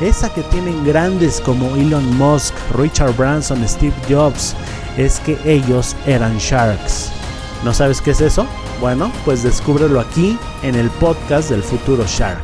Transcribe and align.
esa 0.00 0.32
que 0.32 0.42
tienen 0.44 0.84
grandes 0.84 1.40
como 1.40 1.76
Elon 1.76 2.16
Musk, 2.16 2.54
Richard 2.74 3.14
Branson, 3.16 3.66
Steve 3.68 3.94
Jobs, 4.08 4.56
es 4.96 5.20
que 5.20 5.36
ellos 5.44 5.96
eran 6.06 6.38
sharks. 6.38 7.12
¿No 7.64 7.74
sabes 7.74 8.00
qué 8.00 8.12
es 8.12 8.20
eso? 8.20 8.46
Bueno, 8.80 9.12
pues 9.24 9.42
descúbrelo 9.42 10.00
aquí 10.00 10.38
en 10.62 10.74
el 10.74 10.88
podcast 10.90 11.50
del 11.50 11.62
futuro 11.62 12.04
Shark. 12.06 12.42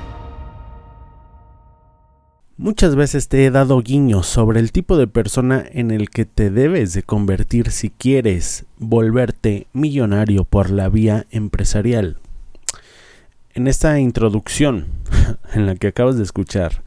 Muchas 2.59 2.97
veces 2.97 3.29
te 3.29 3.45
he 3.45 3.51
dado 3.51 3.81
guiños 3.81 4.27
sobre 4.27 4.61
el 4.61 4.73
tipo 4.73 4.97
de 4.97 5.07
persona 5.07 5.65
en 5.71 5.91
el 5.91 6.11
que 6.11 6.25
te 6.25 6.51
debes 6.51 6.95
de 6.95 7.03
convertir 7.03 7.71
si 7.71 7.91
quieres 7.91 8.65
volverte 8.79 9.67
millonario 9.73 10.45
por 10.45 10.71
la 10.71 10.89
vía 10.89 11.27
empresarial. 11.31 12.19
En 13.55 13.69
esta 13.69 13.99
introducción 14.01 14.87
en 15.55 15.67
la 15.67 15.75
que 15.77 15.89
acabas 15.89 16.17
de 16.17 16.23
escuchar, 16.23 16.83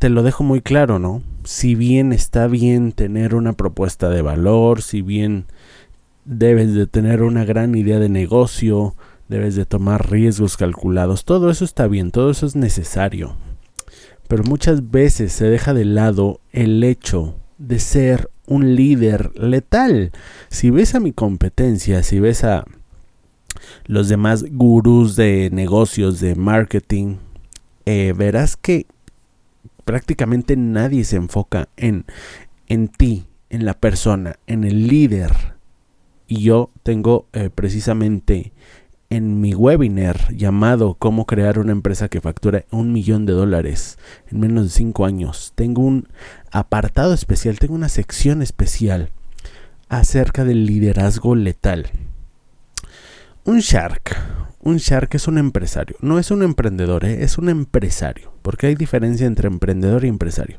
te 0.00 0.08
lo 0.08 0.22
dejo 0.22 0.42
muy 0.42 0.62
claro, 0.62 0.98
¿no? 0.98 1.22
Si 1.44 1.74
bien 1.74 2.14
está 2.14 2.46
bien 2.46 2.92
tener 2.92 3.34
una 3.34 3.52
propuesta 3.52 4.08
de 4.08 4.22
valor, 4.22 4.80
si 4.80 5.02
bien 5.02 5.44
debes 6.24 6.72
de 6.72 6.86
tener 6.86 7.22
una 7.22 7.44
gran 7.44 7.74
idea 7.74 7.98
de 7.98 8.08
negocio, 8.08 8.94
debes 9.28 9.56
de 9.56 9.66
tomar 9.66 10.10
riesgos 10.10 10.56
calculados, 10.56 11.26
todo 11.26 11.50
eso 11.50 11.66
está 11.66 11.86
bien, 11.86 12.12
todo 12.12 12.30
eso 12.30 12.46
es 12.46 12.56
necesario. 12.56 13.36
Pero 14.26 14.42
muchas 14.44 14.90
veces 14.90 15.34
se 15.34 15.50
deja 15.50 15.74
de 15.74 15.84
lado 15.84 16.40
el 16.50 16.82
hecho 16.82 17.36
de 17.58 17.78
ser 17.78 18.30
un 18.46 18.74
líder 18.76 19.38
letal. 19.38 20.12
Si 20.48 20.70
ves 20.70 20.94
a 20.94 21.00
mi 21.00 21.12
competencia, 21.12 22.02
si 22.02 22.20
ves 22.20 22.42
a 22.44 22.64
los 23.84 24.08
demás 24.08 24.46
gurús 24.50 25.14
de 25.14 25.50
negocios, 25.52 26.20
de 26.20 26.36
marketing, 26.36 27.16
eh, 27.84 28.14
verás 28.16 28.56
que 28.56 28.86
prácticamente 29.90 30.56
nadie 30.56 31.02
se 31.02 31.16
enfoca 31.16 31.68
en, 31.76 32.04
en 32.68 32.86
ti, 32.86 33.26
en 33.48 33.64
la 33.64 33.74
persona, 33.74 34.36
en 34.46 34.62
el 34.62 34.86
líder. 34.86 35.56
Y 36.28 36.44
yo 36.44 36.70
tengo 36.84 37.26
eh, 37.32 37.50
precisamente 37.52 38.52
en 39.08 39.40
mi 39.40 39.52
webinar 39.52 40.32
llamado 40.32 40.94
Cómo 40.94 41.26
crear 41.26 41.58
una 41.58 41.72
empresa 41.72 42.08
que 42.08 42.20
factura 42.20 42.66
un 42.70 42.92
millón 42.92 43.26
de 43.26 43.32
dólares 43.32 43.98
en 44.30 44.38
menos 44.38 44.62
de 44.62 44.70
cinco 44.70 45.06
años. 45.06 45.54
Tengo 45.56 45.82
un 45.82 46.06
apartado 46.52 47.12
especial, 47.12 47.58
tengo 47.58 47.74
una 47.74 47.88
sección 47.88 48.42
especial 48.42 49.10
acerca 49.88 50.44
del 50.44 50.66
liderazgo 50.66 51.34
letal. 51.34 51.90
Un 53.44 53.58
shark, 53.58 54.16
un 54.62 54.76
shark 54.76 55.14
es 55.14 55.26
un 55.26 55.38
empresario, 55.38 55.96
no 56.00 56.18
es 56.18 56.30
un 56.30 56.42
emprendedor, 56.42 57.04
¿eh? 57.04 57.22
es 57.24 57.38
un 57.38 57.48
empresario, 57.48 58.32
porque 58.42 58.66
hay 58.66 58.74
diferencia 58.74 59.26
entre 59.26 59.48
emprendedor 59.48 60.04
y 60.04 60.08
empresario. 60.08 60.58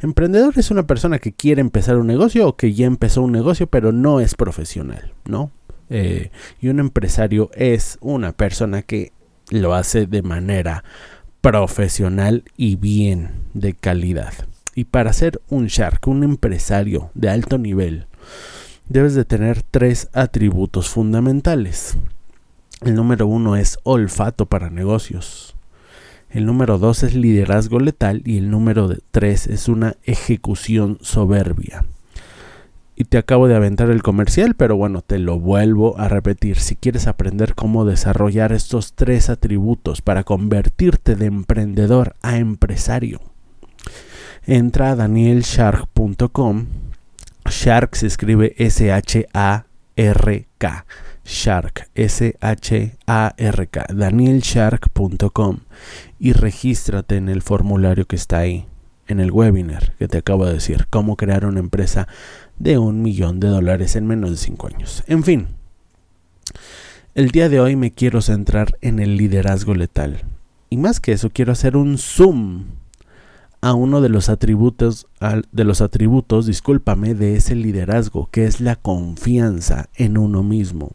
Emprendedor 0.00 0.54
es 0.56 0.70
una 0.70 0.86
persona 0.86 1.18
que 1.18 1.32
quiere 1.32 1.60
empezar 1.60 1.98
un 1.98 2.06
negocio 2.06 2.48
o 2.48 2.56
que 2.56 2.72
ya 2.72 2.86
empezó 2.86 3.22
un 3.22 3.32
negocio 3.32 3.66
pero 3.66 3.92
no 3.92 4.20
es 4.20 4.34
profesional, 4.34 5.12
¿no? 5.26 5.50
Eh, 5.90 6.30
y 6.60 6.68
un 6.68 6.80
empresario 6.80 7.50
es 7.54 7.98
una 8.00 8.32
persona 8.32 8.80
que 8.80 9.12
lo 9.50 9.74
hace 9.74 10.06
de 10.06 10.22
manera 10.22 10.84
profesional 11.42 12.44
y 12.56 12.76
bien 12.76 13.32
de 13.52 13.74
calidad. 13.74 14.32
Y 14.74 14.84
para 14.84 15.12
ser 15.12 15.42
un 15.50 15.66
shark, 15.66 16.08
un 16.08 16.24
empresario 16.24 17.10
de 17.14 17.28
alto 17.28 17.58
nivel, 17.58 18.06
debes 18.88 19.14
de 19.14 19.26
tener 19.26 19.62
tres 19.62 20.08
atributos 20.14 20.88
fundamentales. 20.88 21.98
El 22.84 22.96
número 22.96 23.28
uno 23.28 23.54
es 23.54 23.78
olfato 23.84 24.46
para 24.46 24.68
negocios. 24.68 25.54
El 26.30 26.46
número 26.46 26.78
dos 26.78 27.04
es 27.04 27.14
liderazgo 27.14 27.78
letal 27.78 28.22
y 28.24 28.38
el 28.38 28.50
número 28.50 28.90
tres 29.12 29.46
es 29.46 29.68
una 29.68 29.94
ejecución 30.02 30.98
soberbia. 31.00 31.84
Y 32.96 33.04
te 33.04 33.18
acabo 33.18 33.46
de 33.46 33.54
aventar 33.54 33.88
el 33.90 34.02
comercial, 34.02 34.56
pero 34.56 34.76
bueno, 34.76 35.00
te 35.00 35.20
lo 35.20 35.38
vuelvo 35.38 35.96
a 35.96 36.08
repetir. 36.08 36.58
Si 36.58 36.74
quieres 36.74 37.06
aprender 37.06 37.54
cómo 37.54 37.84
desarrollar 37.84 38.52
estos 38.52 38.94
tres 38.94 39.30
atributos 39.30 40.02
para 40.02 40.24
convertirte 40.24 41.14
de 41.14 41.26
emprendedor 41.26 42.16
a 42.20 42.38
empresario, 42.38 43.20
entra 44.44 44.90
a 44.90 44.96
danielshark.com. 44.96 46.66
Shark 47.48 47.94
se 47.94 48.08
escribe 48.08 48.54
S-H-A-R-K 48.58 49.66
Shark, 51.24 51.88
S-H-A-R-K, 51.94 53.86
danielshark.com 53.94 55.58
y 56.18 56.32
regístrate 56.32 57.16
en 57.16 57.28
el 57.28 57.42
formulario 57.42 58.06
que 58.06 58.16
está 58.16 58.38
ahí, 58.38 58.66
en 59.06 59.20
el 59.20 59.30
webinar 59.30 59.94
que 59.96 60.08
te 60.08 60.18
acabo 60.18 60.46
de 60.46 60.54
decir, 60.54 60.86
cómo 60.90 61.16
crear 61.16 61.44
una 61.44 61.60
empresa 61.60 62.08
de 62.58 62.78
un 62.78 63.02
millón 63.02 63.40
de 63.40 63.48
dólares 63.48 63.96
en 63.96 64.06
menos 64.06 64.30
de 64.30 64.36
cinco 64.36 64.68
años. 64.68 65.04
En 65.06 65.22
fin, 65.24 65.48
el 67.14 67.30
día 67.30 67.48
de 67.48 67.60
hoy 67.60 67.76
me 67.76 67.90
quiero 67.92 68.22
centrar 68.22 68.76
en 68.80 68.98
el 68.98 69.16
liderazgo 69.16 69.74
letal. 69.74 70.24
Y 70.70 70.78
más 70.78 71.00
que 71.00 71.12
eso, 71.12 71.30
quiero 71.30 71.52
hacer 71.52 71.76
un 71.76 71.98
zoom 71.98 72.64
a 73.60 73.74
uno 73.74 74.00
de 74.00 74.08
los 74.08 74.28
atributos, 74.28 75.06
de 75.52 75.64
los 75.64 75.82
atributos, 75.82 76.46
discúlpame, 76.46 77.14
de 77.14 77.36
ese 77.36 77.54
liderazgo, 77.54 78.28
que 78.32 78.46
es 78.46 78.60
la 78.60 78.76
confianza 78.76 79.88
en 79.94 80.18
uno 80.18 80.42
mismo. 80.42 80.92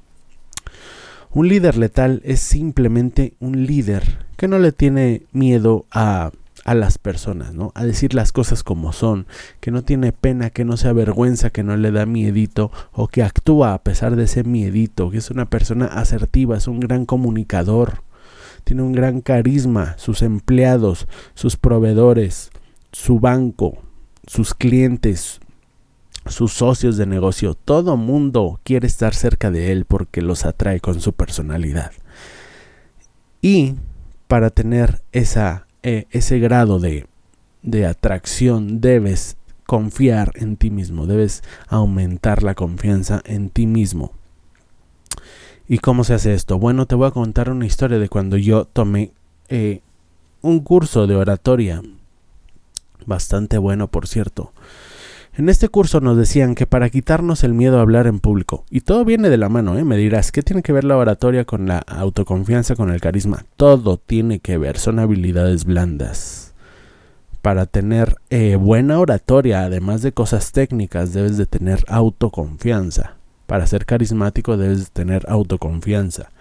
Un 1.31 1.47
líder 1.47 1.77
letal 1.77 2.21
es 2.23 2.39
simplemente 2.39 3.33
un 3.39 3.65
líder 3.65 4.25
que 4.37 4.47
no 4.47 4.59
le 4.59 4.71
tiene 4.71 5.23
miedo 5.31 5.85
a, 5.91 6.31
a 6.63 6.75
las 6.75 6.97
personas, 6.97 7.53
¿no? 7.53 7.71
A 7.75 7.85
decir 7.85 8.13
las 8.13 8.31
cosas 8.31 8.63
como 8.63 8.91
son, 8.91 9.25
que 9.59 9.71
no 9.71 9.83
tiene 9.83 10.11
pena, 10.11 10.49
que 10.49 10.65
no 10.65 10.77
se 10.77 10.87
avergüenza, 10.87 11.49
que 11.49 11.63
no 11.63 11.77
le 11.77 11.91
da 11.91 12.05
miedito 12.05 12.71
o 12.91 13.07
que 13.07 13.23
actúa 13.23 13.73
a 13.73 13.83
pesar 13.83 14.15
de 14.15 14.25
ese 14.25 14.43
miedito, 14.43 15.09
que 15.09 15.17
es 15.17 15.31
una 15.31 15.45
persona 15.49 15.85
asertiva, 15.85 16.57
es 16.57 16.67
un 16.67 16.79
gran 16.79 17.05
comunicador, 17.05 18.03
tiene 18.63 18.81
un 18.81 18.91
gran 18.91 19.21
carisma, 19.21 19.95
sus 19.97 20.21
empleados, 20.21 21.07
sus 21.35 21.55
proveedores, 21.55 22.51
su 22.91 23.19
banco, 23.19 23.77
sus 24.25 24.53
clientes, 24.53 25.39
sus 26.31 26.53
socios 26.53 26.97
de 26.97 27.05
negocio, 27.05 27.53
todo 27.53 27.97
mundo 27.97 28.59
quiere 28.63 28.87
estar 28.87 29.13
cerca 29.13 29.51
de 29.51 29.71
él 29.71 29.85
porque 29.85 30.21
los 30.21 30.45
atrae 30.45 30.79
con 30.79 31.01
su 31.01 31.13
personalidad. 31.13 31.91
Y 33.41 33.75
para 34.27 34.49
tener 34.49 35.01
eh, 35.11 36.05
ese 36.09 36.39
grado 36.39 36.79
de, 36.79 37.07
de 37.61 37.85
atracción 37.85 38.81
debes 38.81 39.37
confiar 39.65 40.31
en 40.35 40.57
ti 40.57 40.69
mismo, 40.71 41.05
debes 41.05 41.43
aumentar 41.67 42.43
la 42.43 42.55
confianza 42.55 43.21
en 43.25 43.49
ti 43.49 43.67
mismo. 43.67 44.13
¿Y 45.67 45.79
cómo 45.79 46.05
se 46.05 46.13
hace 46.13 46.33
esto? 46.33 46.57
Bueno, 46.57 46.85
te 46.85 46.95
voy 46.95 47.07
a 47.07 47.11
contar 47.11 47.49
una 47.49 47.65
historia 47.65 47.99
de 47.99 48.07
cuando 48.07 48.37
yo 48.37 48.65
tomé 48.65 49.11
eh, 49.49 49.81
un 50.41 50.61
curso 50.61 51.07
de 51.07 51.15
oratoria, 51.15 51.81
bastante 53.05 53.57
bueno 53.57 53.87
por 53.87 54.07
cierto, 54.07 54.53
en 55.37 55.49
este 55.49 55.69
curso 55.69 56.01
nos 56.01 56.17
decían 56.17 56.55
que 56.55 56.65
para 56.65 56.89
quitarnos 56.89 57.43
el 57.43 57.53
miedo 57.53 57.77
a 57.77 57.81
hablar 57.81 58.07
en 58.07 58.19
público, 58.19 58.65
y 58.71 58.81
todo 58.81 59.05
viene 59.05 59.29
de 59.29 59.37
la 59.37 59.49
mano, 59.49 59.77
¿eh? 59.77 59.83
me 59.83 59.95
dirás, 59.95 60.31
¿qué 60.31 60.41
tiene 60.41 60.63
que 60.63 60.73
ver 60.73 60.83
la 60.83 60.97
oratoria 60.97 61.45
con 61.45 61.67
la 61.67 61.77
autoconfianza, 61.77 62.75
con 62.75 62.89
el 62.89 62.99
carisma? 62.99 63.45
Todo 63.55 63.97
tiene 63.97 64.39
que 64.39 64.57
ver, 64.57 64.79
son 64.79 64.97
habilidades 64.97 65.63
blandas. 65.65 66.55
para 67.43 67.67
tener 67.67 68.15
eh, 68.29 68.57
buena 68.57 68.99
oratoria, 68.99 69.63
además 69.63 70.01
de 70.01 70.11
cosas 70.11 70.51
técnicas, 70.51 71.13
debes 71.13 71.37
de 71.37 71.45
tener 71.45 71.85
autoconfianza. 71.87 73.13
Para 73.45 73.67
ser 73.67 73.85
carismático 73.85 74.57
debes 74.57 74.79
de 74.79 74.89
tener 74.91 75.23
autoconfianza. 75.29 76.31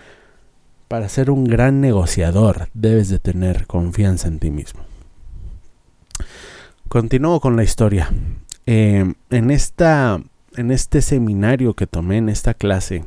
Para 0.88 1.08
ser 1.08 1.30
un 1.30 1.44
gran 1.44 1.80
negociador 1.80 2.70
debes 2.74 3.08
de 3.08 3.20
tener 3.20 3.66
confianza 3.66 4.26
en 4.26 4.40
ti 4.40 4.50
mismo. 4.50 4.80
Continúo 6.88 7.40
con 7.40 7.56
la 7.56 7.62
historia. 7.62 8.10
Eh, 8.66 9.14
en, 9.30 9.50
esta, 9.50 10.20
en 10.56 10.70
este 10.70 11.00
seminario 11.00 11.74
que 11.74 11.86
tomé, 11.86 12.18
en 12.18 12.28
esta 12.28 12.52
clase 12.52 13.04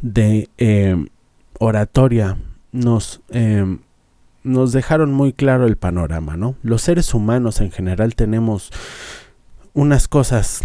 de 0.00 0.48
eh, 0.56 0.96
oratoria, 1.58 2.38
nos, 2.72 3.20
eh, 3.28 3.78
nos 4.42 4.72
dejaron 4.72 5.12
muy 5.12 5.34
claro 5.34 5.66
el 5.66 5.76
panorama, 5.76 6.36
¿no? 6.36 6.56
Los 6.62 6.82
seres 6.82 7.12
humanos 7.12 7.60
en 7.60 7.70
general 7.70 8.14
tenemos 8.14 8.70
unas 9.74 10.08
cosas 10.08 10.62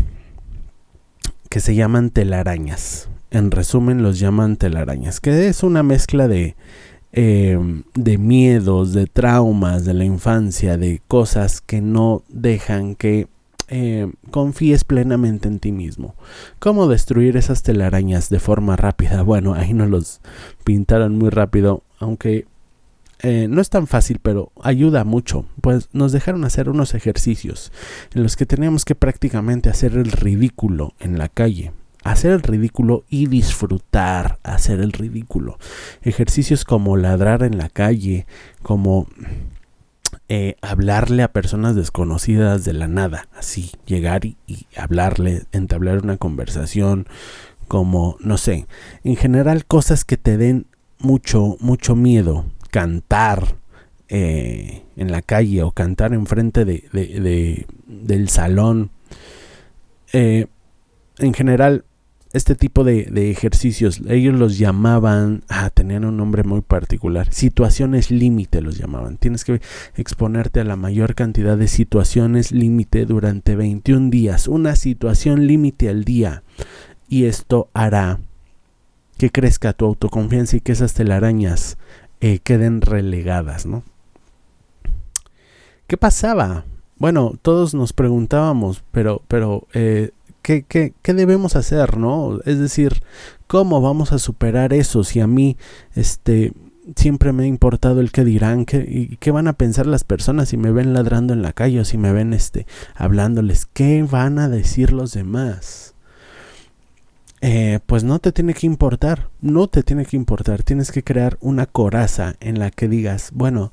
que 1.49 1.59
se 1.59 1.75
llaman 1.75 2.09
telarañas. 2.09 3.09
En 3.31 3.51
resumen, 3.51 4.01
los 4.01 4.17
llaman 4.17 4.55
telarañas, 4.55 5.19
que 5.19 5.49
es 5.49 5.61
una 5.61 5.83
mezcla 5.83 6.29
de, 6.29 6.55
eh, 7.17 7.57
de 7.93 8.17
miedos, 8.17 8.91
de 8.91 9.07
traumas 9.07 9.85
de 9.85 9.93
la 9.93 10.03
infancia, 10.03 10.77
de 10.77 11.01
cosas 11.07 11.61
que 11.61 11.79
no 11.79 12.23
dejan 12.27 12.95
que 12.95 13.29
eh, 13.69 14.11
confíes 14.31 14.83
plenamente 14.83 15.47
en 15.47 15.59
ti 15.59 15.71
mismo. 15.71 16.15
¿Cómo 16.59 16.89
destruir 16.89 17.37
esas 17.37 17.63
telarañas 17.63 18.29
de 18.29 18.39
forma 18.39 18.75
rápida? 18.75 19.21
Bueno, 19.23 19.53
ahí 19.53 19.73
nos 19.73 19.89
los 19.89 20.21
pintaron 20.65 21.17
muy 21.17 21.29
rápido, 21.29 21.83
aunque 21.99 22.47
eh, 23.23 23.47
no 23.49 23.61
es 23.61 23.69
tan 23.69 23.87
fácil, 23.87 24.19
pero 24.21 24.51
ayuda 24.61 25.05
mucho. 25.05 25.45
Pues 25.61 25.87
nos 25.93 26.11
dejaron 26.11 26.43
hacer 26.43 26.67
unos 26.67 26.93
ejercicios 26.95 27.71
en 28.13 28.23
los 28.23 28.35
que 28.35 28.45
teníamos 28.45 28.83
que 28.83 28.93
prácticamente 28.93 29.69
hacer 29.69 29.93
el 29.93 30.11
ridículo 30.11 30.93
en 30.99 31.17
la 31.17 31.29
calle. 31.29 31.71
Hacer 32.05 32.31
el 32.31 32.43
ridículo 32.43 33.03
y 33.09 33.25
disfrutar 33.25 34.37
hacer 34.43 34.79
el 34.79 34.91
ridículo. 34.91 35.57
Ejercicios 36.03 36.63
como 36.63 36.97
ladrar 36.97 37.41
en 37.41 37.57
la 37.57 37.67
calle, 37.67 38.27
como 38.61 39.07
eh, 40.29 40.55
hablarle 40.61 41.23
a 41.23 41.31
personas 41.31 41.75
desconocidas 41.75 42.63
de 42.63 42.73
la 42.73 42.87
nada, 42.87 43.27
así, 43.35 43.71
llegar 43.85 44.25
y, 44.25 44.37
hablarle, 44.77 45.43
entablar 45.51 46.03
una 46.03 46.17
conversación, 46.17 47.07
como, 47.67 48.17
no 48.19 48.37
sé, 48.37 48.67
en 49.03 49.15
general 49.15 49.65
cosas 49.65 50.05
que 50.05 50.17
te 50.17 50.37
den 50.37 50.67
mucho, 50.99 51.57
mucho 51.59 51.95
miedo, 51.95 52.45
cantar 52.71 53.55
eh, 54.09 54.83
en 54.95 55.11
la 55.11 55.21
calle 55.21 55.63
o 55.63 55.71
cantar 55.71 56.13
enfrente 56.13 56.65
de, 56.65 56.87
de, 56.91 57.65
del 57.87 58.29
salón. 58.29 58.91
Eh, 60.13 60.47
en 61.17 61.33
general, 61.33 61.85
este 62.35 62.55
tipo 62.55 62.83
de, 62.83 63.05
de, 63.05 63.31
ejercicios, 63.31 64.01
ellos 64.09 64.35
los 64.35 64.57
llamaban, 64.57 65.43
ah, 65.47 65.69
tenían 65.69 66.03
un 66.03 66.17
nombre 66.17 66.43
muy 66.43 66.59
particular, 66.59 67.31
situaciones 67.31 68.11
límite 68.11 68.61
los 68.61 68.77
llamaban. 68.77 69.17
Tienes 69.17 69.45
que 69.45 69.61
exponerte 69.95 70.59
a 70.59 70.65
la 70.65 70.75
mayor 70.75 71.15
cantidad 71.15 71.57
de 71.57 71.69
situaciones 71.69 72.51
límite 72.51 73.05
durante 73.05 73.55
21 73.55 74.09
días, 74.09 74.49
una 74.49 74.75
situación 74.75 75.47
límite 75.47 75.87
al 75.87 76.03
día. 76.03 76.43
Y 77.07 77.23
esto 77.23 77.69
hará 77.73 78.19
que 79.17 79.31
crezca 79.31 79.71
tu 79.71 79.85
autoconfianza 79.85 80.57
y 80.57 80.59
que 80.59 80.73
esas 80.73 80.93
telarañas 80.93 81.77
eh, 82.19 82.39
queden 82.39 82.81
relegadas, 82.81 83.65
¿no? 83.65 83.83
¿Qué 85.87 85.95
pasaba? 85.95 86.65
Bueno, 86.97 87.33
todos 87.41 87.73
nos 87.73 87.93
preguntábamos, 87.93 88.83
pero, 88.91 89.21
pero, 89.29 89.67
eh, 89.73 90.11
¿qué, 90.45 90.63
qué, 90.63 90.93
qué 91.01 91.13
debemos 91.15 91.55
hacer, 91.55 91.97
no? 91.97 92.39
Es 92.45 92.59
decir, 92.59 93.01
¿cómo 93.47 93.81
vamos 93.81 94.11
a 94.11 94.19
superar 94.19 94.73
eso 94.73 95.03
si 95.03 95.19
a 95.19 95.25
mí, 95.25 95.57
este, 95.95 96.53
siempre 96.95 97.33
me 97.33 97.45
ha 97.45 97.47
importado 97.47 97.99
el 97.99 98.11
que 98.11 98.23
dirán, 98.23 98.65
qué, 98.65 98.85
y 98.87 99.17
qué 99.17 99.31
van 99.31 99.47
a 99.47 99.53
pensar 99.53 99.87
las 99.87 100.03
personas 100.03 100.49
si 100.49 100.57
me 100.57 100.71
ven 100.71 100.93
ladrando 100.93 101.33
en 101.33 101.41
la 101.41 101.53
calle 101.53 101.79
o 101.79 101.85
si 101.85 101.97
me 101.97 102.11
ven, 102.11 102.31
este, 102.33 102.67
hablándoles, 102.93 103.65
¿qué 103.65 104.03
van 104.03 104.37
a 104.37 104.47
decir 104.47 104.93
los 104.93 105.13
demás? 105.13 105.95
eh, 107.41 107.79
pues 107.85 108.03
no 108.03 108.19
te 108.19 108.31
tiene 108.31 108.53
que 108.53 108.65
importar, 108.65 109.29
no 109.41 109.67
te 109.67 109.83
tiene 109.83 110.05
que 110.05 110.15
importar, 110.15 110.63
tienes 110.63 110.91
que 110.91 111.03
crear 111.03 111.37
una 111.41 111.65
coraza 111.65 112.35
en 112.39 112.59
la 112.59 112.71
que 112.71 112.87
digas, 112.87 113.31
bueno, 113.33 113.71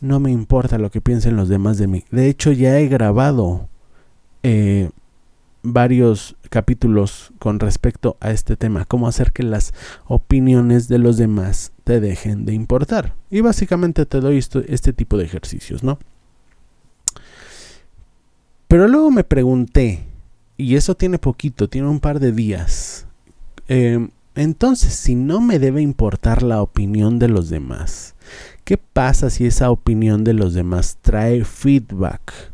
no 0.00 0.20
me 0.20 0.30
importa 0.30 0.78
lo 0.78 0.90
que 0.90 1.00
piensen 1.00 1.36
los 1.36 1.48
demás 1.48 1.78
de 1.78 1.86
mí. 1.88 2.04
De 2.10 2.28
hecho, 2.28 2.52
ya 2.52 2.78
he 2.78 2.86
grabado 2.86 3.68
eh, 4.42 4.90
varios 5.62 6.36
capítulos 6.50 7.32
con 7.38 7.60
respecto 7.60 8.16
a 8.20 8.30
este 8.30 8.56
tema, 8.56 8.84
cómo 8.84 9.08
hacer 9.08 9.32
que 9.32 9.42
las 9.42 9.72
opiniones 10.06 10.88
de 10.88 10.98
los 10.98 11.16
demás 11.16 11.72
te 11.84 12.00
dejen 12.00 12.44
de 12.44 12.54
importar. 12.54 13.14
Y 13.30 13.40
básicamente 13.40 14.06
te 14.06 14.20
doy 14.20 14.38
esto, 14.38 14.62
este 14.66 14.92
tipo 14.92 15.16
de 15.16 15.24
ejercicios, 15.24 15.82
¿no? 15.82 15.98
Pero 18.68 18.86
luego 18.86 19.10
me 19.10 19.24
pregunté, 19.24 20.04
y 20.56 20.76
eso 20.76 20.94
tiene 20.94 21.18
poquito, 21.18 21.68
tiene 21.68 21.88
un 21.88 22.00
par 22.00 22.20
de 22.20 22.32
días, 22.32 23.06
eh, 23.68 24.08
entonces, 24.38 24.94
si 24.94 25.16
no 25.16 25.40
me 25.40 25.58
debe 25.58 25.82
importar 25.82 26.44
la 26.44 26.62
opinión 26.62 27.18
de 27.18 27.26
los 27.26 27.48
demás, 27.48 28.14
¿qué 28.62 28.78
pasa 28.78 29.30
si 29.30 29.46
esa 29.46 29.72
opinión 29.72 30.22
de 30.22 30.32
los 30.32 30.54
demás 30.54 30.96
trae 31.02 31.44
feedback? 31.44 32.52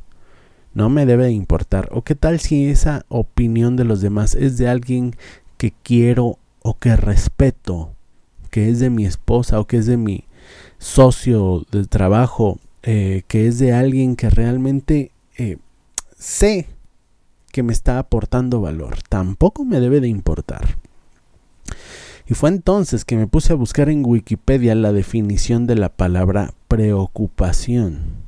No 0.75 0.88
me 0.88 1.06
debe 1.06 1.31
importar. 1.31 1.88
¿O 1.93 2.03
qué 2.03 2.17
tal 2.17 2.41
si 2.41 2.67
esa 2.67 3.06
opinión 3.09 3.76
de 3.76 3.85
los 3.85 4.00
demás 4.00 4.35
es 4.35 4.59
de 4.59 4.69
alguien 4.69 5.15
que 5.56 5.73
quiero 5.82 6.38
o 6.62 6.79
que 6.79 6.97
respeto, 6.97 7.94
que 8.50 8.69
es 8.69 8.81
de 8.81 8.91
mi 8.91 9.06
esposa 9.06 9.61
o 9.61 9.67
que 9.67 9.79
es 9.79 9.87
de 9.87 9.97
mi 9.97 10.25
socio 10.79 11.65
de 11.71 11.87
trabajo, 11.87 12.59
eh, 12.82 13.23
que 13.29 13.47
es 13.47 13.59
de 13.61 13.73
alguien 13.73 14.17
que 14.17 14.29
realmente 14.31 15.12
eh, 15.38 15.59
sé 16.19 16.67
que 17.53 17.62
me 17.62 17.73
está 17.73 18.00
aportando 18.00 18.61
valor? 18.61 18.99
Tampoco 19.09 19.65
me 19.65 19.79
debe 19.79 20.00
de 20.00 20.09
importar. 20.09 20.77
Y 22.27 22.35
fue 22.35 22.49
entonces 22.49 23.05
que 23.05 23.17
me 23.17 23.29
puse 23.29 23.53
a 23.53 23.56
buscar 23.56 23.91
en 23.91 24.05
Wikipedia 24.05 24.75
la 24.75 24.93
definición 24.93 25.67
de 25.67 25.77
la 25.77 25.91
palabra 25.91 26.55
preocupación. 26.69 28.24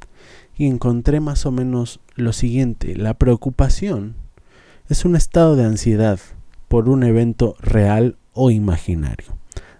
Y 0.56 0.66
encontré 0.66 1.20
más 1.20 1.46
o 1.46 1.52
menos 1.52 2.00
lo 2.14 2.32
siguiente. 2.32 2.96
La 2.96 3.14
preocupación 3.14 4.14
es 4.88 5.04
un 5.04 5.16
estado 5.16 5.56
de 5.56 5.64
ansiedad 5.64 6.18
por 6.68 6.88
un 6.88 7.02
evento 7.02 7.56
real 7.60 8.16
o 8.32 8.50
imaginario. 8.50 9.36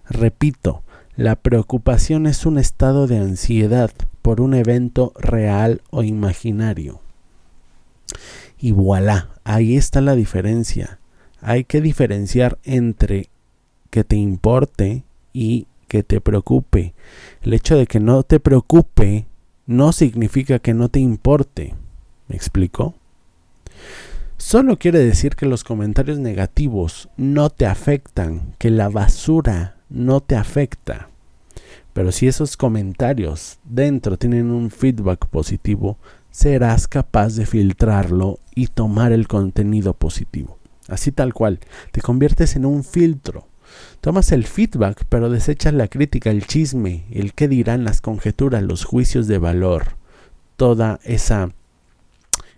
Repito, 0.09 0.83
la 1.15 1.35
preocupación 1.35 2.27
es 2.27 2.45
un 2.45 2.57
estado 2.57 3.07
de 3.07 3.17
ansiedad 3.17 3.91
por 4.21 4.39
un 4.39 4.53
evento 4.53 5.13
real 5.17 5.81
o 5.89 6.03
imaginario. 6.03 7.01
Y 8.59 8.71
voilà, 8.71 9.29
ahí 9.43 9.77
está 9.77 10.01
la 10.01 10.15
diferencia. 10.15 10.99
Hay 11.41 11.63
que 11.63 11.81
diferenciar 11.81 12.57
entre 12.63 13.29
que 13.89 14.03
te 14.03 14.15
importe 14.15 15.03
y 15.33 15.67
que 15.87 16.03
te 16.03 16.21
preocupe. 16.21 16.93
El 17.41 17.53
hecho 17.53 17.77
de 17.77 17.87
que 17.87 17.99
no 17.99 18.23
te 18.23 18.39
preocupe 18.39 19.27
no 19.67 19.91
significa 19.91 20.59
que 20.59 20.73
no 20.73 20.89
te 20.89 20.99
importe. 20.99 21.75
¿Me 22.27 22.35
explico? 22.35 22.95
Solo 24.37 24.77
quiere 24.77 24.99
decir 24.99 25.35
que 25.35 25.45
los 25.45 25.63
comentarios 25.63 26.19
negativos 26.19 27.09
no 27.17 27.49
te 27.49 27.65
afectan, 27.65 28.55
que 28.57 28.69
la 28.69 28.89
basura 28.89 29.75
no 29.89 30.21
te 30.21 30.35
afecta. 30.35 31.09
Pero 31.93 32.11
si 32.11 32.27
esos 32.27 32.55
comentarios 32.55 33.59
dentro 33.63 34.17
tienen 34.17 34.51
un 34.51 34.71
feedback 34.71 35.27
positivo, 35.27 35.97
serás 36.31 36.87
capaz 36.87 37.35
de 37.35 37.45
filtrarlo 37.45 38.39
y 38.55 38.67
tomar 38.67 39.11
el 39.11 39.27
contenido 39.27 39.93
positivo. 39.93 40.59
Así 40.87 41.11
tal 41.11 41.33
cual, 41.33 41.59
te 41.91 42.01
conviertes 42.01 42.55
en 42.55 42.65
un 42.65 42.83
filtro 42.83 43.47
Tomas 44.01 44.31
el 44.31 44.45
feedback, 44.45 45.05
pero 45.09 45.29
desechas 45.29 45.73
la 45.73 45.87
crítica, 45.87 46.29
el 46.29 46.45
chisme, 46.45 47.05
el 47.11 47.33
qué 47.33 47.47
dirán, 47.47 47.83
las 47.83 48.01
conjeturas, 48.01 48.63
los 48.63 48.85
juicios 48.85 49.27
de 49.27 49.37
valor, 49.37 49.97
toda 50.55 50.99
esa 51.03 51.49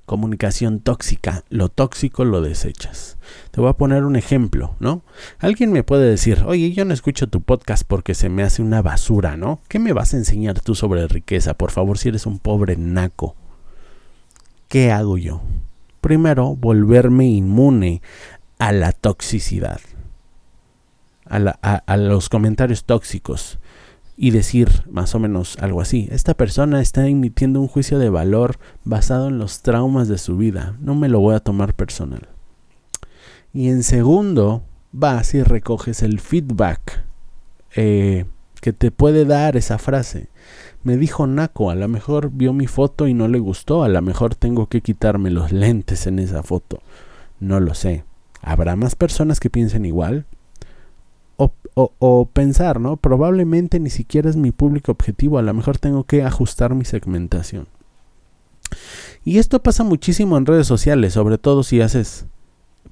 comunicación 0.10 0.80
tóxica, 0.80 1.44
lo 1.50 1.70
tóxico 1.70 2.26
lo 2.26 2.42
desechas. 2.42 3.18
Te 3.52 3.62
voy 3.62 3.70
a 3.70 3.74
poner 3.74 4.06
un 4.06 4.16
ejemplo, 4.16 4.76
¿no? 4.80 5.04
Alguien 5.38 5.72
me 5.72 5.84
puede 5.84 6.10
decir, 6.10 6.44
oye, 6.48 6.72
yo 6.72 6.84
no 6.84 6.96
escucho 6.96 7.28
tu 7.28 7.42
podcast 7.42 7.84
porque 7.86 8.16
se 8.16 8.28
me 8.28 8.42
hace 8.42 8.64
una 8.64 8.82
basura, 8.82 9.38
¿no? 9.38 9.60
¿Qué 9.68 9.78
me 9.78 9.94
vas 9.94 10.16
a 10.16 10.18
enseñar 10.18 10.62
tú 10.62 10.74
sobre 10.74 11.08
riqueza? 11.08 11.54
Por 11.54 11.70
favor, 11.70 12.00
si 12.00 12.10
eres 12.10 12.26
un 12.26 12.40
pobre 12.40 12.76
naco. 12.76 13.36
¿Qué 14.68 14.92
hago 14.92 15.20
yo? 15.20 15.44
Primero, 16.02 16.56
volverme 16.56 17.28
inmune 17.28 18.02
a 18.58 18.72
la 18.72 18.94
toxicidad 18.94 19.80
a, 21.30 21.98
los 21.98 22.30
comentarios 22.30 22.84
tóxicos. 22.84 23.60
y 24.22 24.32
decir 24.32 24.70
más 24.92 25.16
o 25.16 25.20
menos 25.20 25.58
algo 25.62 25.80
así. 25.80 26.10
Esta 26.12 26.34
persona 26.34 26.82
está 26.82 27.08
emitiendo 27.08 27.62
un 27.62 27.70
juicio 27.70 28.00
de 28.00 28.10
valor 28.10 28.60
basado 28.84 29.30
en 29.30 29.38
los 29.38 29.62
traumas 29.62 30.10
de 30.10 30.18
su 30.18 30.36
vida. 30.36 30.76
No 30.82 30.94
me 30.94 31.08
lo 31.08 31.22
voy 31.22 31.36
a 31.36 31.40
tomar 31.40 31.74
personal. 31.74 32.28
Y 33.54 33.70
en 33.70 33.82
segundo, 33.82 34.64
vas 34.92 35.34
y 35.34 35.42
recoges 35.42 36.04
el 36.04 36.20
feedback 36.20 37.04
eh, 37.76 38.26
que 38.62 38.74
te 38.74 38.92
puede 38.92 39.26
dar 39.26 39.56
esa 39.58 39.78
frase. 39.78 40.28
Me 40.84 40.98
dijo 40.98 41.28
Naco, 41.28 41.70
a 41.72 41.76
lo 41.76 41.88
mejor 41.88 42.32
vio 42.32 42.54
mi 42.54 42.68
foto 42.68 43.08
y 43.08 43.14
no 43.14 43.28
le 43.28 43.40
gustó, 43.40 43.84
a 43.84 43.90
lo 43.90 44.02
mejor 44.02 44.36
tengo 44.36 44.68
que 44.68 44.82
quitarme 44.82 45.30
los 45.30 45.52
lentes 45.52 46.08
en 46.08 46.20
esa 46.20 46.44
foto. 46.44 46.82
No 47.40 47.60
lo 47.60 47.74
sé. 47.74 48.04
¿Habrá 48.42 48.76
más 48.76 48.96
personas 48.96 49.40
que 49.40 49.50
piensen 49.50 49.86
igual? 49.86 50.26
O, 51.76 52.30
pensar, 52.32 52.80
¿no? 52.80 52.98
Probablemente 52.98 53.80
ni 53.80 53.90
siquiera 53.90 54.30
es 54.30 54.36
mi 54.36 54.52
público 54.52 54.92
objetivo, 54.92 55.38
a 55.38 55.42
lo 55.42 55.54
mejor 55.54 55.78
tengo 55.78 56.04
que 56.04 56.24
ajustar 56.24 56.76
mi 56.76 56.86
segmentación. 56.86 57.68
Y 59.24 59.38
esto 59.38 59.62
pasa 59.62 59.84
muchísimo 59.84 60.38
en 60.38 60.46
redes 60.46 60.68
sociales, 60.68 61.14
sobre 61.14 61.38
todo 61.38 61.64
si 61.64 61.82
haces 61.82 62.26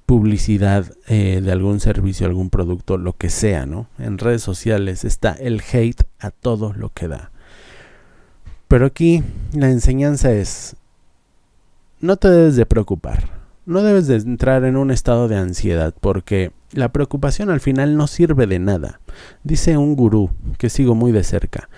publicidad 0.06 0.86
eh, 1.08 1.42
de 1.44 1.52
algún 1.52 1.80
servicio, 1.80 2.28
algún 2.28 2.50
producto, 2.50 2.98
lo 2.98 3.14
que 3.14 3.30
sea, 3.30 3.66
¿no? 3.66 3.88
En 4.00 4.18
redes 4.18 4.42
sociales 4.42 5.04
está 5.04 5.34
el 5.34 5.62
hate 5.62 6.04
a 6.20 6.32
todo 6.32 6.74
lo 6.74 6.90
que 6.94 7.08
da. 7.08 7.32
Pero 8.68 8.86
aquí 8.86 9.24
la 9.54 9.70
enseñanza 9.70 10.32
es, 10.32 10.76
no 12.00 12.18
te 12.18 12.30
debes 12.30 12.56
de 12.56 12.66
preocupar 12.66 13.37
no 13.68 13.84
debes 13.84 14.08
de 14.08 14.16
entrar 14.16 14.64
en 14.64 14.78
un 14.78 14.92
estado 14.92 15.28
de 15.28 15.36
ansiedad 15.36 15.94
porque 16.00 16.52
la 16.72 16.92
preocupación 16.92 17.50
al 17.50 17.60
final 17.60 17.98
no 17.98 18.08
sirve 18.08 18.48
de 18.48 18.60
nada. 18.60 19.02
Dice 19.44 19.78
un 19.78 19.96
gurú 19.96 20.32
que 20.58 20.70
sigo 20.70 20.96
muy 20.96 21.12
de 21.12 21.24
cerca. 21.24 21.70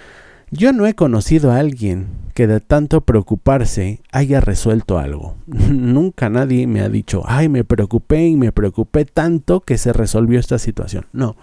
Yo 0.51 0.71
no 0.71 0.85
he 0.85 0.93
conocido 0.93 1.51
a 1.51 1.57
alguien 1.57 2.07
que 2.33 2.47
de 2.47 2.59
tanto 2.59 3.01
preocuparse 3.01 4.01
haya 4.11 4.39
resuelto 4.39 4.99
algo. 4.99 5.35
Nunca 5.47 6.29
nadie 6.29 6.67
me 6.67 6.81
ha 6.81 6.89
dicho, 6.89 7.23
ay, 7.25 7.49
me 7.49 7.63
preocupé 7.63 8.27
y 8.27 8.35
me 8.35 8.51
preocupé 8.51 9.05
tanto 9.05 9.61
que 9.61 9.77
se 9.77 9.91
resolvió 9.91 10.39
esta 10.39 10.59
situación. 10.59 11.07
No. 11.11 11.35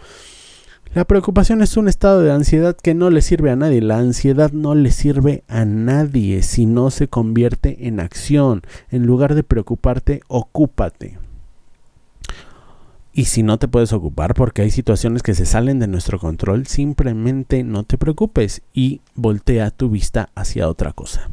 La 0.97 1.05
preocupación 1.05 1.61
es 1.61 1.77
un 1.77 1.89
estado 1.89 2.23
de 2.23 2.33
ansiedad 2.33 2.75
que 2.75 2.95
no 2.95 3.11
le 3.11 3.21
sirve 3.21 3.51
a 3.51 3.57
nadie. 3.57 3.83
La 3.83 3.99
ansiedad 3.99 4.53
no 4.53 4.75
le 4.75 4.91
sirve 4.91 5.45
a 5.47 5.67
nadie 5.67 6.43
si 6.43 6.65
no 6.65 6.91
se 6.91 7.07
convierte 7.07 7.87
en 7.87 8.01
acción. 8.01 8.63
En 8.91 9.05
lugar 9.05 9.35
de 9.35 9.43
preocuparte, 9.43 10.23
ocúpate. 10.27 11.19
Y 13.13 13.27
si 13.27 13.43
no 13.43 13.59
te 13.59 13.69
puedes 13.69 13.93
ocupar 13.93 14.33
porque 14.33 14.63
hay 14.63 14.71
situaciones 14.71 15.23
que 15.23 15.35
se 15.35 15.45
salen 15.45 15.81
de 15.81 15.87
nuestro 15.87 16.19
control, 16.19 16.67
simplemente 16.67 17.63
no 17.63 17.85
te 17.85 17.99
preocupes 17.99 18.63
y 18.73 19.03
voltea 19.15 19.73
tu 19.73 19.91
vista 19.91 20.31
hacia 20.35 20.67
otra 20.67 20.95
cosa. 20.95 21.29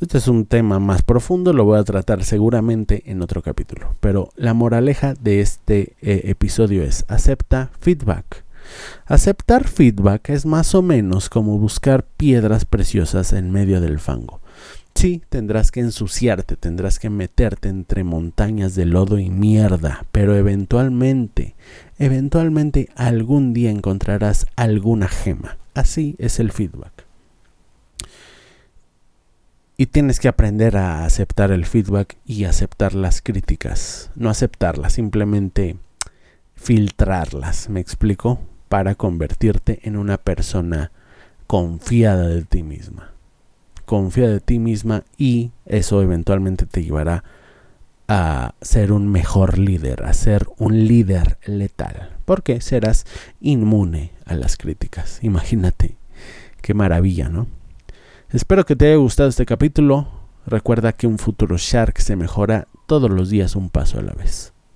Este 0.00 0.16
es 0.16 0.28
un 0.28 0.46
tema 0.46 0.78
más 0.78 1.02
profundo, 1.02 1.52
lo 1.52 1.66
voy 1.66 1.78
a 1.78 1.84
tratar 1.84 2.24
seguramente 2.24 3.02
en 3.10 3.20
otro 3.20 3.42
capítulo. 3.42 3.96
Pero 4.00 4.30
la 4.34 4.54
moraleja 4.54 5.12
de 5.12 5.42
este 5.42 5.94
eh, 6.00 6.22
episodio 6.24 6.82
es 6.82 7.04
acepta 7.08 7.70
feedback. 7.80 8.44
Aceptar 9.04 9.68
feedback 9.68 10.30
es 10.30 10.46
más 10.46 10.74
o 10.74 10.80
menos 10.80 11.28
como 11.28 11.58
buscar 11.58 12.06
piedras 12.16 12.64
preciosas 12.64 13.34
en 13.34 13.50
medio 13.50 13.82
del 13.82 13.98
fango. 13.98 14.40
Sí, 14.94 15.20
tendrás 15.28 15.70
que 15.70 15.80
ensuciarte, 15.80 16.56
tendrás 16.56 16.98
que 16.98 17.10
meterte 17.10 17.68
entre 17.68 18.02
montañas 18.02 18.74
de 18.74 18.86
lodo 18.86 19.18
y 19.18 19.28
mierda, 19.28 20.06
pero 20.12 20.34
eventualmente, 20.34 21.56
eventualmente 21.98 22.88
algún 22.96 23.52
día 23.52 23.70
encontrarás 23.70 24.46
alguna 24.56 25.08
gema. 25.08 25.58
Así 25.74 26.16
es 26.18 26.40
el 26.40 26.52
feedback. 26.52 27.09
Y 29.80 29.86
tienes 29.86 30.20
que 30.20 30.28
aprender 30.28 30.76
a 30.76 31.06
aceptar 31.06 31.50
el 31.50 31.64
feedback 31.64 32.18
y 32.26 32.44
aceptar 32.44 32.92
las 32.92 33.22
críticas. 33.22 34.10
No 34.14 34.28
aceptarlas, 34.28 34.92
simplemente 34.92 35.78
filtrarlas, 36.54 37.70
¿me 37.70 37.80
explico? 37.80 38.40
Para 38.68 38.94
convertirte 38.94 39.80
en 39.84 39.96
una 39.96 40.18
persona 40.18 40.92
confiada 41.46 42.28
de 42.28 42.42
ti 42.44 42.62
misma. 42.62 43.12
Confía 43.86 44.28
de 44.28 44.40
ti 44.40 44.58
misma 44.58 45.04
y 45.16 45.52
eso 45.64 46.02
eventualmente 46.02 46.66
te 46.66 46.84
llevará 46.84 47.24
a 48.06 48.56
ser 48.60 48.92
un 48.92 49.08
mejor 49.08 49.56
líder, 49.56 50.04
a 50.04 50.12
ser 50.12 50.46
un 50.58 50.86
líder 50.86 51.38
letal, 51.46 52.18
porque 52.26 52.60
serás 52.60 53.06
inmune 53.40 54.12
a 54.26 54.34
las 54.34 54.58
críticas. 54.58 55.20
Imagínate, 55.22 55.96
qué 56.60 56.74
maravilla, 56.74 57.30
¿no? 57.30 57.46
Espero 58.32 58.64
que 58.64 58.76
te 58.76 58.86
haya 58.86 58.96
gustado 58.96 59.28
este 59.28 59.44
capítulo. 59.44 60.06
Recuerda 60.46 60.92
que 60.92 61.08
un 61.08 61.18
futuro 61.18 61.56
Shark 61.58 61.98
se 61.98 62.14
mejora 62.14 62.68
todos 62.86 63.10
los 63.10 63.28
días 63.28 63.56
un 63.56 63.70
paso 63.70 63.98
a 63.98 64.02
la 64.02 64.12
vez. 64.12 64.52